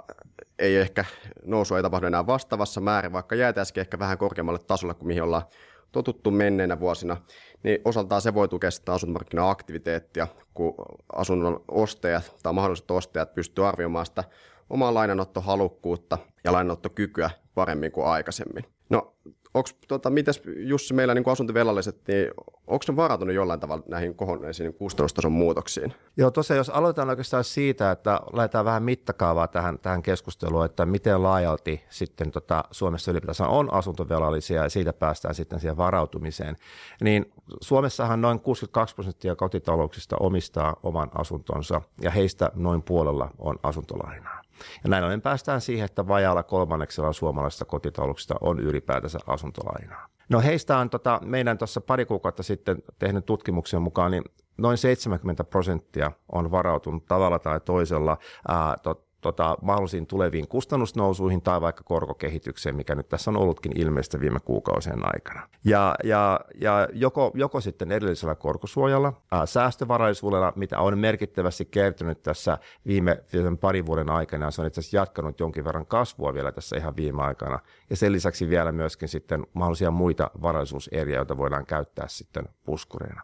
ei 0.59 0.77
ehkä 0.77 1.05
nousu 1.45 1.75
ei 1.75 1.81
tapahdu 1.81 2.07
enää 2.07 2.27
vastaavassa 2.27 2.81
määrin, 2.81 3.13
vaikka 3.13 3.35
jäätäisikin 3.35 3.81
ehkä 3.81 3.99
vähän 3.99 4.17
korkeammalle 4.17 4.59
tasolle 4.59 4.93
kuin 4.93 5.07
mihin 5.07 5.23
ollaan 5.23 5.43
totuttu 5.91 6.31
menneinä 6.31 6.79
vuosina, 6.79 7.17
niin 7.63 7.79
osaltaan 7.85 8.21
se 8.21 8.33
voi 8.33 8.47
tukea 8.47 8.71
sitä 8.71 8.93
asuntomarkkina-aktiviteettia, 8.93 10.27
kun 10.53 10.75
asunnon 11.13 11.63
ostajat 11.67 12.35
tai 12.43 12.53
mahdolliset 12.53 12.91
ostajat 12.91 13.33
pystyvät 13.33 13.67
arvioimaan 13.67 14.05
sitä 14.05 14.23
omaa 14.69 14.93
lainanottohalukkuutta 14.93 16.17
ja 16.43 16.51
lainanottokykyä 16.51 17.29
paremmin 17.55 17.91
kuin 17.91 18.07
aikaisemmin. 18.07 18.72
No, 18.89 19.13
onko, 19.53 19.69
tota, 19.87 20.09
mites 20.09 20.41
Jussi, 20.55 20.93
meillä 20.93 21.13
niin 21.13 21.29
asuntovelalliset, 21.31 21.97
niin 22.07 22.27
onko 22.67 22.85
ne 22.87 22.95
varautunut 22.95 23.35
jollain 23.35 23.59
tavalla 23.59 23.83
näihin 23.87 24.15
kohonneisiin 24.15 24.73
kustannustason 24.73 25.31
muutoksiin? 25.31 25.93
Joo, 26.17 26.31
tosiaan 26.31 26.57
jos 26.57 26.69
aloitetaan 26.69 27.09
oikeastaan 27.09 27.43
siitä, 27.43 27.91
että 27.91 28.19
lähdetään 28.33 28.65
vähän 28.65 28.83
mittakaavaa 28.83 29.47
tähän, 29.47 29.79
tähän 29.79 30.01
keskusteluun, 30.01 30.65
että 30.65 30.85
miten 30.85 31.23
laajalti 31.23 31.83
sitten 31.89 32.31
tota, 32.31 32.63
Suomessa 32.71 33.11
ylipäätään 33.11 33.49
on 33.49 33.73
asuntovelallisia 33.73 34.63
ja 34.63 34.69
siitä 34.69 34.93
päästään 34.93 35.35
sitten 35.35 35.59
siihen 35.59 35.77
varautumiseen, 35.77 36.55
niin 37.01 37.33
Suomessahan 37.61 38.21
noin 38.21 38.39
62 38.39 38.95
prosenttia 38.95 39.35
kotitalouksista 39.35 40.15
omistaa 40.19 40.75
oman 40.83 41.09
asuntonsa 41.15 41.81
ja 42.01 42.11
heistä 42.11 42.51
noin 42.55 42.83
puolella 42.83 43.29
on 43.39 43.59
asuntolainaa. 43.63 44.42
Ja 44.83 44.89
näin 44.89 45.03
ollen 45.03 45.21
päästään 45.21 45.61
siihen, 45.61 45.85
että 45.85 46.07
vajaalla 46.07 46.43
kolmanneksella 46.43 47.13
suomalaisista 47.13 47.65
kotitalouksista 47.65 48.35
on 48.41 48.59
ylipäätänsä 48.59 49.19
asuntolainaa. 49.27 50.07
No 50.29 50.41
heistä 50.41 50.77
on 50.77 50.89
tota, 50.89 51.19
meidän 51.25 51.57
tuossa 51.57 51.81
pari 51.81 52.05
kuukautta 52.05 52.43
sitten 52.43 52.83
tehnyt 52.99 53.25
tutkimuksen 53.25 53.81
mukaan, 53.81 54.11
niin 54.11 54.23
noin 54.57 54.77
70 54.77 55.43
prosenttia 55.43 56.11
on 56.31 56.51
varautunut 56.51 57.05
tavalla 57.05 57.39
tai 57.39 57.59
toisella 57.59 58.17
ää, 58.47 58.77
tot, 58.83 59.12
tota, 59.23 59.57
mahdollisiin 59.61 60.07
tuleviin 60.07 60.47
kustannusnousuihin 60.47 61.41
tai 61.41 61.61
vaikka 61.61 61.83
korkokehitykseen, 61.83 62.75
mikä 62.75 62.95
nyt 62.95 63.09
tässä 63.09 63.31
on 63.31 63.37
ollutkin 63.37 63.71
ilmeistä 63.79 64.19
viime 64.19 64.39
kuukausien 64.39 64.99
aikana. 65.03 65.49
Ja, 65.65 65.95
ja, 66.03 66.39
ja 66.61 66.87
joko, 66.93 67.31
joko 67.33 67.61
sitten 67.61 67.91
edellisellä 67.91 68.35
korkosuojalla, 68.35 69.13
ää, 69.31 69.45
säästövaraisuudella, 69.45 70.53
mitä 70.55 70.79
on 70.79 70.99
merkittävästi 70.99 71.65
kertynyt 71.65 72.21
tässä 72.21 72.57
viime 72.85 73.23
parin 73.61 73.85
vuoden 73.85 74.09
aikana, 74.09 74.51
se 74.51 74.61
on 74.61 74.67
itse 74.67 74.79
asiassa 74.79 74.97
jatkanut 74.97 75.39
jonkin 75.39 75.65
verran 75.65 75.85
kasvua 75.85 76.33
vielä 76.33 76.51
tässä 76.51 76.77
ihan 76.77 76.95
viime 76.95 77.23
aikana, 77.23 77.59
ja 77.89 77.95
sen 77.95 78.11
lisäksi 78.11 78.49
vielä 78.49 78.71
myöskin 78.71 79.09
sitten 79.09 79.45
mahdollisia 79.53 79.91
muita 79.91 80.31
varaisuuseriä, 80.41 81.15
joita 81.15 81.37
voidaan 81.37 81.65
käyttää 81.65 82.07
sitten 82.07 82.43
puskureina. 82.65 83.21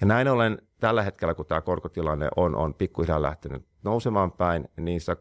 Ja 0.00 0.06
näin 0.06 0.28
ollen 0.28 0.58
tällä 0.80 1.02
hetkellä, 1.02 1.34
kun 1.34 1.46
tämä 1.46 1.60
korkotilanne 1.60 2.28
on, 2.36 2.56
on 2.56 2.74
pikkuhiljaa 2.74 3.22
lähtenyt 3.22 3.69
nousemaan 3.82 4.32
päin, 4.32 4.68
niin 4.76 5.00
sitä 5.00 5.16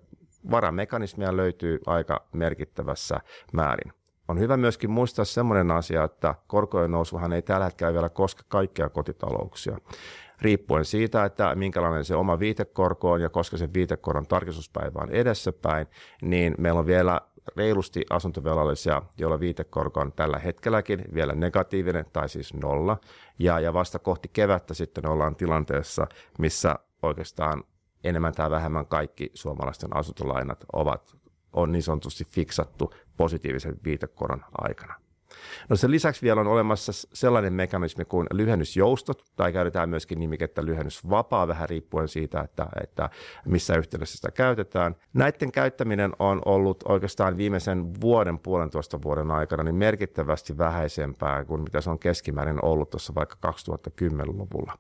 varamekanismia 0.52 1.38
löytyy 1.38 1.80
aika 1.86 2.28
merkittävässä 2.34 3.20
määrin. 3.54 3.94
On 4.28 4.40
hyvä 4.40 4.58
myöskin 4.58 4.92
muistaa 4.92 5.26
sellainen 5.26 5.72
asia, 5.72 6.04
että 6.04 6.36
korkojen 6.48 6.92
nousuhan 6.92 7.34
ei 7.34 7.42
tällä 7.42 7.66
hetkellä 7.66 7.94
vielä 7.94 8.10
koske 8.10 8.44
kaikkia 8.48 8.90
kotitalouksia. 8.90 9.78
Riippuen 10.42 10.86
siitä, 10.86 11.26
että 11.26 11.56
minkälainen 11.56 12.06
se 12.06 12.16
oma 12.16 12.40
viitekorko 12.40 13.12
on 13.12 13.22
ja 13.22 13.30
koska 13.30 13.58
se 13.58 13.74
viitekoron 13.74 14.28
tarkistuspäivä 14.28 15.00
on 15.02 15.10
edessäpäin, 15.10 15.88
niin 16.22 16.56
meillä 16.58 16.80
on 16.80 16.86
vielä 16.86 17.22
reilusti 17.58 18.06
asuntovelallisia, 18.10 19.02
joilla 19.18 19.40
viitekorko 19.40 20.00
on 20.00 20.14
tällä 20.14 20.40
hetkelläkin 20.40 21.06
vielä 21.14 21.36
negatiivinen 21.36 22.06
tai 22.14 22.30
siis 22.30 22.54
nolla. 22.54 22.98
Ja, 23.40 23.60
ja 23.60 23.74
vasta 23.74 24.00
kohti 24.00 24.30
kevättä 24.34 24.74
sitten 24.74 25.08
ollaan 25.08 25.36
tilanteessa, 25.36 26.08
missä 26.40 26.76
oikeastaan 27.02 27.64
enemmän 28.04 28.34
tai 28.34 28.50
vähemmän 28.50 28.86
kaikki 28.86 29.32
suomalaisten 29.34 29.98
asuntolainat 29.98 30.66
ovat, 30.74 31.16
on 31.54 31.72
niin 31.72 31.84
sanotusti 31.84 32.26
fiksattu 32.26 32.94
positiivisen 33.18 33.76
viitekoron 33.84 34.46
aikana. 34.58 34.96
No 35.70 35.76
sen 35.76 35.92
lisäksi 35.92 36.22
vielä 36.22 36.42
on 36.42 36.48
olemassa 36.48 36.92
sellainen 37.14 37.54
mekanismi 37.54 38.06
kuin 38.06 38.28
lyhennysjoustot, 38.34 39.26
tai 39.36 39.54
käytetään 39.54 39.90
myöskin 39.90 40.20
nimikettä 40.20 40.66
lyhennysvapaa, 40.66 41.48
vähän 41.48 41.70
riippuen 41.70 42.08
siitä, 42.08 42.42
että, 42.42 42.68
että 42.84 43.10
missä 43.46 43.76
yhteydessä 43.76 44.16
sitä 44.16 44.32
käytetään. 44.32 44.96
Näiden 45.14 45.52
käyttäminen 45.52 46.12
on 46.20 46.42
ollut 46.46 46.84
oikeastaan 46.88 47.38
viimeisen 47.38 48.02
vuoden, 48.02 48.40
puolentoista 48.40 49.02
vuoden 49.02 49.32
aikana 49.32 49.64
niin 49.64 49.76
merkittävästi 49.76 50.58
vähäisempää 50.58 51.46
kuin 51.46 51.62
mitä 51.62 51.82
se 51.82 51.90
on 51.90 52.00
keskimäärin 52.00 52.66
ollut 52.66 52.90
tuossa 52.90 53.16
vaikka 53.16 53.52
2010-luvulla. 53.52 54.78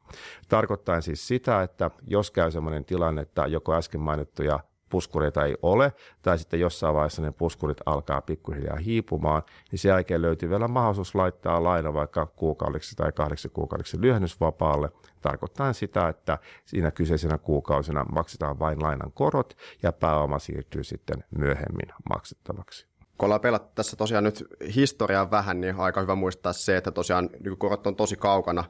Tarkoittaa 0.49 1.01
siis 1.01 1.27
sitä, 1.27 1.63
että 1.63 1.91
jos 2.07 2.31
käy 2.31 2.51
sellainen 2.51 2.85
tilanne, 2.85 3.21
että 3.21 3.47
joko 3.47 3.73
äsken 3.73 4.01
mainittuja 4.01 4.59
puskureita 4.89 5.45
ei 5.45 5.55
ole, 5.61 5.93
tai 6.21 6.37
sitten 6.37 6.59
jossain 6.59 6.95
vaiheessa 6.95 7.21
ne 7.21 7.31
puskurit 7.31 7.77
alkaa 7.85 8.21
pikkuhiljaa 8.21 8.75
hiipumaan, 8.75 9.43
niin 9.71 9.79
sen 9.79 9.89
jälkeen 9.89 10.21
löytyy 10.21 10.49
vielä 10.49 10.67
mahdollisuus 10.67 11.15
laittaa 11.15 11.63
laina 11.63 11.93
vaikka 11.93 12.25
kuukaudeksi 12.25 12.95
tai 12.95 13.11
kahdeksi 13.11 13.49
kuukaudeksi 13.49 14.01
lyhennysvapaalle, 14.01 14.89
tarkoittaa 15.21 15.73
sitä, 15.73 16.07
että 16.07 16.37
siinä 16.65 16.91
kyseisenä 16.91 17.37
kuukausina 17.37 18.03
maksetaan 18.03 18.59
vain 18.59 18.81
lainan 18.83 19.11
korot 19.11 19.57
ja 19.83 19.91
pääoma 19.91 20.39
siirtyy 20.39 20.83
sitten 20.83 21.23
myöhemmin 21.31 21.93
maksettavaksi 22.09 22.89
kun 23.19 23.25
ollaan 23.25 23.41
pelattu 23.41 23.71
tässä 23.75 23.97
tosiaan 23.97 24.23
nyt 24.23 24.43
historiaa 24.75 25.31
vähän, 25.31 25.61
niin 25.61 25.75
aika 25.75 26.01
hyvä 26.01 26.15
muistaa 26.15 26.53
se, 26.53 26.77
että 26.77 26.91
tosiaan 26.91 27.29
niin 27.43 27.57
korot 27.57 27.87
on 27.87 27.95
tosi 27.95 28.15
kaukana. 28.15 28.63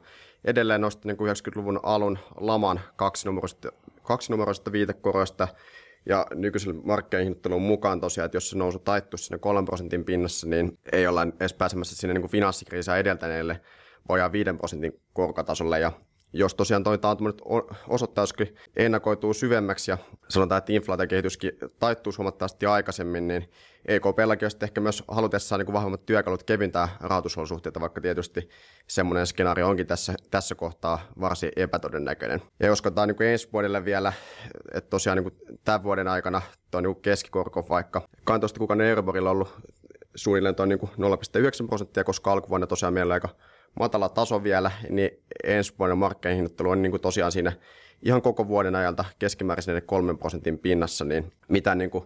Edelleen 0.44 0.80
nosti 0.80 1.08
niin 1.08 1.16
90-luvun 1.16 1.80
alun 1.82 2.18
laman 2.36 2.80
kaksinumeroista, 2.96 3.72
kaksinumeroista 4.02 4.72
viitekoroista 4.72 5.48
ja 6.06 6.26
nykyisen 6.34 6.80
markkinahinnoittelun 6.84 7.62
mukaan 7.62 8.00
tosiaan, 8.00 8.24
että 8.24 8.36
jos 8.36 8.50
se 8.50 8.58
nousu 8.58 8.78
taittuisi 8.78 9.24
sinne 9.24 9.38
3 9.38 9.64
prosentin 9.64 10.04
pinnassa, 10.04 10.48
niin 10.48 10.78
ei 10.92 11.06
olla 11.06 11.26
edes 11.40 11.54
pääsemässä 11.54 11.96
sinne 11.96 12.14
niin 12.14 12.22
kuin 12.22 12.30
finanssikriisiä 12.30 12.96
edeltäneelle 12.96 13.60
vajaa 14.08 14.32
5 14.32 14.50
prosentin 14.58 15.00
korkotasolle. 15.12 15.80
Ja 15.80 15.92
jos 16.32 16.54
tosiaan 16.54 16.84
toi 16.84 16.98
taantuma 16.98 17.28
nyt 17.28 17.42
osoittaisikin 17.88 18.54
ennakoituu 18.76 19.34
syvemmäksi 19.34 19.90
ja 19.90 19.98
sanotaan, 20.28 20.58
että 20.58 20.72
inflaatiokehityskin 20.72 21.52
taittuu 21.78 22.12
huomattavasti 22.18 22.66
aikaisemmin, 22.66 23.28
niin 23.28 23.50
EKPlläkin 23.84 24.44
olisi 24.46 24.56
ehkä 24.62 24.80
myös 24.80 25.04
halutessaan 25.08 25.58
niin 25.58 25.66
kuin 25.66 25.74
vahvemmat 25.74 26.06
työkalut 26.06 26.42
kevintää 26.42 26.88
rahoitusolosuhteita, 27.00 27.80
vaikka 27.80 28.00
tietysti 28.00 28.48
semmoinen 28.86 29.26
skenaario 29.26 29.68
onkin 29.68 29.86
tässä, 29.86 30.14
tässä 30.30 30.54
kohtaa 30.54 31.00
varsin 31.20 31.52
epätodennäköinen. 31.56 32.42
Ja 32.60 32.66
jos 32.66 32.82
katsotaan 32.82 33.08
niin 33.08 33.22
ensi 33.22 33.48
vuodelle 33.52 33.84
vielä, 33.84 34.12
että 34.74 34.90
tosiaan 34.90 35.18
niin 35.18 35.32
kuin 35.32 35.58
tämän 35.64 35.82
vuoden 35.82 36.08
aikana 36.08 36.42
tuo 36.70 36.80
niin 36.80 37.02
keskikorko 37.02 37.66
vaikka 37.68 38.02
12 38.24 38.58
kuukauden 38.58 38.86
Euroborilla 38.86 39.30
on 39.30 39.36
ollut 39.36 39.60
suunnilleen 40.14 40.54
tuo 40.54 40.66
niin 40.66 40.80
0,9 40.80 41.66
prosenttia, 41.66 42.04
koska 42.04 42.32
alkuvuonna 42.32 42.66
tosiaan 42.66 42.94
meillä 42.94 43.14
aika 43.14 43.28
matala 43.80 44.08
taso 44.08 44.42
vielä, 44.42 44.70
niin 44.88 45.10
ensi 45.44 45.74
vuoden 45.78 45.98
markkinahinnoittelu 45.98 46.70
on 46.70 46.82
niin 46.82 46.90
kuin 46.90 47.00
tosiaan 47.00 47.32
siinä 47.32 47.52
ihan 48.02 48.22
koko 48.22 48.48
vuoden 48.48 48.76
ajalta 48.76 49.04
keskimäärin 49.18 49.82
3 49.86 50.14
prosentin 50.14 50.58
pinnassa, 50.58 51.04
niin 51.04 51.32
mitä 51.48 51.74
niin 51.74 51.90
kuin 51.90 52.04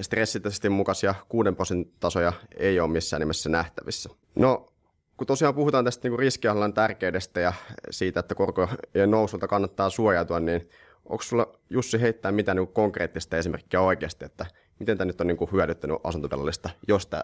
stressitestin 0.00 0.72
mukaisia 0.72 1.14
6 1.28 1.52
prosentin 1.52 1.94
tasoja 2.00 2.32
ei 2.56 2.80
ole 2.80 2.90
missään 2.90 3.20
nimessä 3.20 3.50
nähtävissä. 3.50 4.10
No, 4.34 4.72
kun 5.16 5.26
tosiaan 5.26 5.54
puhutaan 5.54 5.84
tästä 5.84 6.08
niin 6.08 6.18
riskihallinnan 6.18 6.72
tärkeydestä 6.72 7.40
ja 7.40 7.52
siitä, 7.90 8.20
että 8.20 8.34
korkojen 8.34 9.10
nousulta 9.10 9.48
kannattaa 9.48 9.90
suojautua, 9.90 10.40
niin 10.40 10.68
onko 11.04 11.22
sulla 11.22 11.52
Jussi 11.70 12.00
heittää 12.00 12.32
mitään 12.32 12.56
niin 12.56 12.68
konkreettista 12.68 13.36
esimerkkiä 13.36 13.80
oikeasti, 13.80 14.24
että 14.24 14.46
miten 14.78 14.98
tämä 14.98 15.06
nyt 15.06 15.20
on 15.20 15.26
niin 15.26 15.52
hyödyttänyt 15.52 15.98
asuntovelallista, 16.04 16.70
jos 16.88 17.06
tämä 17.06 17.22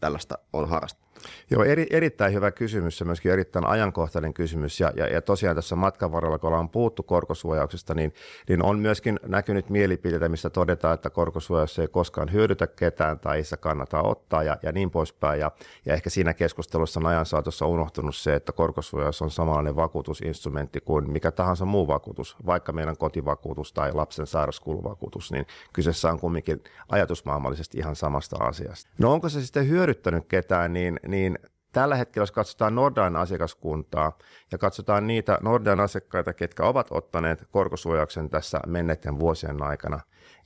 tällaista 0.00 0.38
on 0.52 0.68
harrastettu? 0.68 1.13
Joo, 1.50 1.64
eri, 1.64 1.86
erittäin 1.90 2.32
hyvä 2.34 2.50
kysymys 2.50 3.00
ja 3.00 3.06
myöskin 3.06 3.32
erittäin 3.32 3.66
ajankohtainen 3.66 4.34
kysymys. 4.34 4.80
Ja, 4.80 4.92
ja, 4.96 5.06
ja 5.06 5.22
tosiaan 5.22 5.56
tässä 5.56 5.76
matkan 5.76 6.12
varrella, 6.12 6.38
kun 6.38 6.48
ollaan 6.48 6.68
puhuttu 6.68 7.02
korkosuojauksesta, 7.02 7.94
niin, 7.94 8.14
niin 8.48 8.62
on 8.62 8.78
myöskin 8.78 9.20
näkynyt 9.26 9.70
mielipiteitä, 9.70 10.28
missä 10.28 10.50
todetaan, 10.50 10.94
että 10.94 11.10
korkosuojaus 11.10 11.78
ei 11.78 11.88
koskaan 11.88 12.32
hyödytä 12.32 12.66
ketään 12.66 13.18
tai 13.18 13.44
se 13.44 13.56
kannata 13.56 14.02
ottaa 14.02 14.42
ja, 14.42 14.56
ja 14.62 14.72
niin 14.72 14.90
poispäin. 14.90 15.40
Ja, 15.40 15.50
ja 15.86 15.94
ehkä 15.94 16.10
siinä 16.10 16.34
keskustelussa 16.34 17.00
on 17.00 17.06
ajan 17.06 17.26
saatossa 17.26 17.66
unohtunut 17.66 18.16
se, 18.16 18.34
että 18.34 18.52
korkosuojaus 18.52 19.22
on 19.22 19.30
samanlainen 19.30 19.76
vakuutusinstrumentti 19.76 20.80
kuin 20.80 21.10
mikä 21.10 21.30
tahansa 21.30 21.64
muu 21.64 21.86
vakuutus, 21.86 22.36
vaikka 22.46 22.72
meidän 22.72 22.96
kotivakuutus 22.96 23.72
tai 23.72 23.92
lapsen 23.92 24.26
sairauskuluvakuutus, 24.26 25.32
niin 25.32 25.46
kyseessä 25.72 26.10
on 26.10 26.20
kumminkin 26.20 26.62
ajatusmaailmallisesti 26.88 27.78
ihan 27.78 27.96
samasta 27.96 28.36
asiasta. 28.40 28.90
No 28.98 29.12
onko 29.12 29.28
se 29.28 29.42
sitten 29.42 29.68
hyödyttänyt 29.68 30.24
ketään, 30.28 30.72
niin 30.72 31.00
niin 31.08 31.38
tällä 31.72 31.96
hetkellä, 31.96 32.22
jos 32.22 32.32
katsotaan 32.32 32.74
Nordan 32.74 33.16
asiakaskuntaa 33.16 34.18
ja 34.52 34.58
katsotaan 34.58 35.06
niitä 35.06 35.38
Nordan 35.42 35.80
asiakkaita, 35.80 36.32
ketkä 36.32 36.62
ovat 36.62 36.86
ottaneet 36.90 37.44
korkosuojauksen 37.50 38.30
tässä 38.30 38.60
menneiden 38.66 39.18
vuosien 39.18 39.62
aikana, 39.62 40.00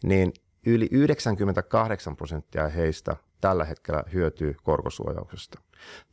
niin 0.04 0.32
yli 0.66 0.88
98 0.90 2.16
prosenttia 2.16 2.68
heistä 2.68 3.16
tällä 3.40 3.64
hetkellä 3.64 4.04
hyötyy 4.12 4.54
korkosuojauksesta. 4.62 5.60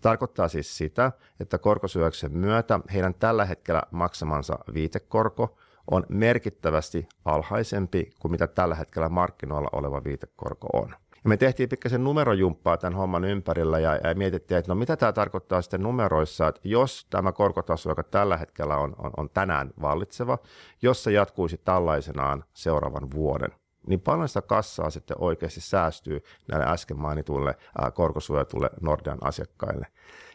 Tarkoittaa 0.02 0.48
siis 0.48 0.78
sitä, 0.78 1.12
että 1.40 1.58
korkosuojauksen 1.58 2.38
myötä 2.38 2.80
heidän 2.94 3.14
tällä 3.14 3.46
hetkellä 3.46 3.84
maksamansa 3.92 4.60
viitekorko 4.74 5.58
on 5.92 6.06
merkittävästi 6.10 7.08
alhaisempi 7.26 8.12
kuin 8.20 8.32
mitä 8.32 8.48
tällä 8.48 8.76
hetkellä 8.76 9.10
markkinoilla 9.10 9.70
oleva 9.72 10.04
viitekorko 10.04 10.68
on. 10.74 10.96
Ja 11.26 11.30
me 11.30 11.38
tehtiin 11.38 11.70
pikkasen 11.70 12.04
numerojumppaa 12.04 12.78
tämän 12.78 12.98
homman 12.98 13.26
ympärillä 13.26 13.80
ja, 13.80 13.96
ja 13.96 14.16
mietittiin, 14.16 14.58
että 14.58 14.72
no 14.72 14.76
mitä 14.76 14.98
tämä 14.98 15.14
tarkoittaa 15.14 15.62
sitten 15.62 15.84
numeroissa, 15.84 16.48
että 16.48 16.62
jos 16.64 17.08
tämä 17.10 17.32
korkotaso, 17.32 17.90
joka 17.90 18.04
tällä 18.04 18.38
hetkellä 18.38 18.78
on, 18.78 18.96
on, 18.98 19.12
on 19.18 19.30
tänään 19.30 19.72
vallitseva, 19.82 20.38
jos 20.82 21.04
se 21.04 21.12
jatkuisi 21.12 21.58
tällaisenaan 21.58 22.44
seuraavan 22.54 23.12
vuoden, 23.12 23.50
niin 23.88 24.02
paljon 24.02 24.28
sitä 24.28 24.42
kassaa 24.42 24.90
sitten 24.90 25.18
oikeasti 25.20 25.62
säästyy 25.62 26.24
näille 26.48 26.66
äsken 26.66 27.00
mainituille 27.00 27.56
korkosuojatulle 27.94 28.70
Nordean 28.82 29.20
asiakkaille. 29.22 29.88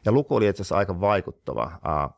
Ja 0.04 0.12
luku 0.12 0.36
oli 0.36 0.48
itse 0.48 0.62
asiassa 0.62 0.76
aika 0.76 1.00
vaikuttava. 1.00 1.72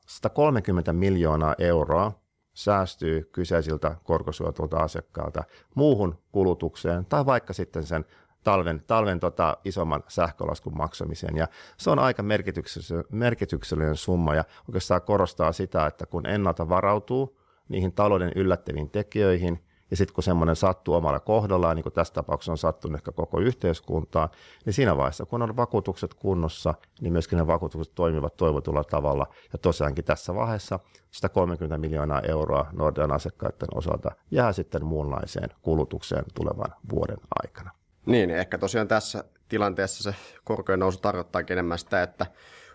130 0.06 0.92
miljoonaa 0.92 1.54
euroa 1.58 2.12
säästyy 2.54 3.28
kyseisiltä 3.32 3.96
korkosuojatulta 4.04 4.76
asiakkailta 4.76 5.44
muuhun 5.74 6.18
kulutukseen 6.32 7.06
tai 7.06 7.26
vaikka 7.26 7.52
sitten 7.52 7.84
sen 7.84 8.04
talven, 8.44 8.82
talven 8.86 9.20
tota 9.20 9.56
isomman 9.64 10.02
sähkölaskun 10.08 10.76
maksamiseen. 10.76 11.36
Ja 11.36 11.48
se 11.76 11.90
on 11.90 11.98
aika 11.98 12.22
merkityksellinen, 12.22 13.04
merkityksellinen 13.10 13.96
summa 13.96 14.34
ja 14.34 14.44
oikeastaan 14.68 15.02
korostaa 15.02 15.52
sitä, 15.52 15.86
että 15.86 16.06
kun 16.06 16.26
ennalta 16.26 16.68
varautuu 16.68 17.38
niihin 17.68 17.92
talouden 17.92 18.32
yllättäviin 18.36 18.90
tekijöihin– 18.90 19.58
ja 19.92 19.96
sitten 19.96 20.14
kun 20.14 20.24
semmoinen 20.24 20.56
sattuu 20.56 20.94
omalla 20.94 21.20
kohdallaan, 21.20 21.76
niin 21.76 21.82
kuin 21.82 21.92
tässä 21.92 22.14
tapauksessa 22.14 22.52
on 22.52 22.58
sattunut 22.58 22.98
ehkä 22.98 23.12
koko 23.12 23.40
yhteiskuntaan, 23.40 24.28
niin 24.64 24.72
siinä 24.72 24.96
vaiheessa, 24.96 25.26
kun 25.26 25.42
on 25.42 25.56
vakuutukset 25.56 26.14
kunnossa, 26.14 26.74
niin 27.00 27.12
myöskin 27.12 27.36
ne 27.36 27.46
vakuutukset 27.46 27.94
toimivat 27.94 28.36
toivotulla 28.36 28.84
tavalla. 28.84 29.26
Ja 29.52 29.58
tosiaankin 29.58 30.04
tässä 30.04 30.34
vaiheessa 30.34 30.78
130 31.10 31.78
miljoonaa 31.78 32.20
euroa 32.20 32.66
Nordean 32.72 33.12
asiakkaiden 33.12 33.68
osalta 33.74 34.10
jää 34.30 34.52
sitten 34.52 34.84
muunlaiseen 34.84 35.48
kulutukseen 35.62 36.24
tulevan 36.34 36.74
vuoden 36.92 37.18
aikana. 37.42 37.70
Niin, 38.06 38.30
ehkä 38.30 38.58
tosiaan 38.58 38.88
tässä 38.88 39.24
tilanteessa 39.48 40.02
se 40.02 40.14
korkojen 40.44 40.80
nousu 40.80 40.98
tarkoittaa 40.98 41.42
enemmän 41.50 41.78
sitä, 41.78 42.02
että 42.02 42.26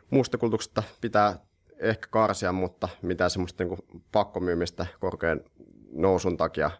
muusta 0.10 0.38
kulutuksesta 0.38 0.84
pitää 1.01 1.39
ehkä 1.79 2.07
karsia, 2.12 2.51
mutta 2.51 2.89
mitä 3.01 3.29
semmoista 3.29 3.63
niin 3.63 4.03
pakkomyymistä 4.12 4.86
korkean 5.00 5.41
nousun 5.91 6.38
takia 6.38 6.72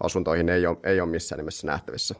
asuntoihin 0.00 0.48
ei 0.48 0.66
ole, 0.66 0.76
ei 0.84 1.00
ole 1.00 1.10
missään 1.10 1.38
nimessä 1.38 1.66
nähtävissä. 1.66 2.14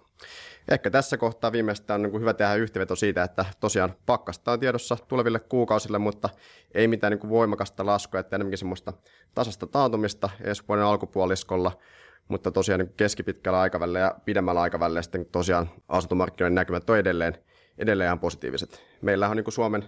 Ehkä 0.70 0.90
tässä 0.90 1.16
kohtaa 1.16 1.52
viimeistään 1.52 2.04
on 2.04 2.10
niin 2.10 2.20
hyvä 2.20 2.34
tehdä 2.34 2.54
yhteenveto 2.54 2.96
siitä, 2.96 3.22
että 3.22 3.44
tosiaan 3.60 3.94
pakkasta 4.06 4.52
on 4.52 4.60
tiedossa 4.60 4.96
tuleville 5.08 5.40
kuukausille, 5.40 5.98
mutta 5.98 6.28
ei 6.74 6.88
mitään 6.88 7.12
niin 7.12 7.30
voimakasta 7.30 7.86
laskua, 7.86 8.20
että 8.20 8.36
enemmänkin 8.36 8.58
semmoista 8.58 8.92
tasasta 9.34 9.66
taantumista 9.66 10.30
ensi 10.44 10.62
vuoden 10.68 10.84
alkupuoliskolla, 10.84 11.72
mutta 12.32 12.50
tosiaan 12.50 12.80
niin 12.80 12.94
keskipitkällä 12.96 13.60
aikavälillä 13.60 13.98
ja 13.98 14.14
pidemmällä 14.24 14.60
aikavälillä 14.60 15.02
sitten 15.02 15.26
tosiaan 15.26 15.70
asuntomarkkinoiden 15.88 16.54
näkymät 16.54 16.90
on 16.90 16.98
edelleen, 16.98 17.38
edelleen 17.78 18.06
ihan 18.06 18.18
positiiviset. 18.18 18.82
Meillä 19.02 19.28
on 19.28 19.36
niin 19.36 19.52
Suomen 19.52 19.84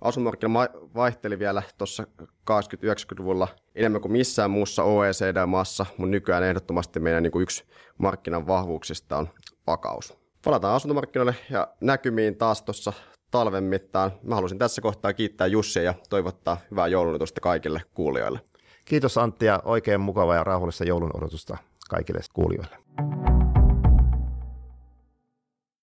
asuntomarkkina 0.00 0.68
vaihteli 0.94 1.38
vielä 1.38 1.62
tuossa 1.78 2.06
80-90-luvulla 2.22 3.48
enemmän 3.74 4.00
kuin 4.00 4.12
missään 4.12 4.50
muussa 4.50 4.82
OECD-maassa, 4.82 5.86
mutta 5.98 6.10
nykyään 6.10 6.42
ehdottomasti 6.42 7.00
meidän 7.00 7.22
niin 7.22 7.42
yksi 7.42 7.64
markkinan 7.98 8.46
vahvuuksista 8.46 9.16
on 9.16 9.28
vakaus. 9.66 10.18
Palataan 10.44 10.76
asuntomarkkinoille 10.76 11.34
ja 11.50 11.68
näkymiin 11.80 12.36
taas 12.36 12.62
tuossa 12.62 12.92
talven 13.30 13.64
mittaan. 13.64 14.12
Mä 14.22 14.34
haluaisin 14.34 14.58
tässä 14.58 14.82
kohtaa 14.82 15.12
kiittää 15.12 15.46
Jussia 15.46 15.82
ja 15.82 15.94
toivottaa 16.10 16.56
hyvää 16.70 16.86
joulunotusta 16.86 17.40
kaikille 17.40 17.82
kuulijoille. 17.94 18.40
Kiitos 18.84 19.18
Antti 19.18 19.46
ja 19.46 19.62
oikein 19.64 20.00
mukavaa 20.00 20.34
ja 20.34 20.44
rauhallista 20.44 20.84
joulun 20.84 21.10
odotusta 21.16 21.56
kaikille 21.90 22.20
kuulijoille. 22.32 22.76